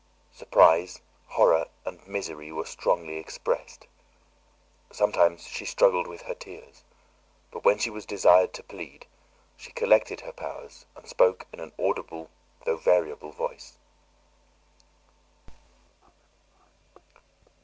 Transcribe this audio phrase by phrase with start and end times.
[0.31, 3.85] Surprise, horror, and misery were strongly expressed.
[4.91, 6.83] Sometimes she struggled with her tears,
[7.51, 9.05] but when she was desired to plead,
[9.55, 12.31] she collected her powers and spoke in an audible
[12.65, 13.77] although variable voice.